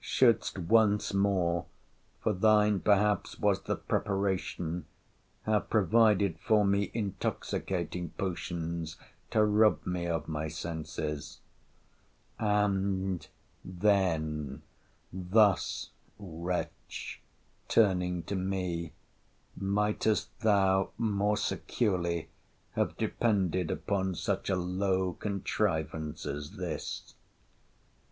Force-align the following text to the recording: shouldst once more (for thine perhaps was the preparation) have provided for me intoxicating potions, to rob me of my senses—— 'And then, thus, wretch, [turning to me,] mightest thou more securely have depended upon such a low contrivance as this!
shouldst 0.03 0.57
once 0.57 1.13
more 1.13 1.67
(for 2.21 2.33
thine 2.33 2.79
perhaps 2.79 3.39
was 3.39 3.61
the 3.65 3.75
preparation) 3.75 4.83
have 5.43 5.69
provided 5.69 6.39
for 6.39 6.65
me 6.65 6.89
intoxicating 6.95 8.09
potions, 8.17 8.97
to 9.29 9.45
rob 9.45 9.85
me 9.85 10.07
of 10.07 10.27
my 10.27 10.47
senses—— 10.47 11.37
'And 12.39 13.27
then, 13.63 14.63
thus, 15.13 15.91
wretch, 16.17 17.21
[turning 17.67 18.23
to 18.23 18.35
me,] 18.35 18.93
mightest 19.55 20.35
thou 20.39 20.89
more 20.97 21.37
securely 21.37 22.27
have 22.71 22.97
depended 22.97 23.69
upon 23.69 24.15
such 24.15 24.49
a 24.49 24.55
low 24.55 25.13
contrivance 25.13 26.25
as 26.25 26.53
this! 26.53 27.13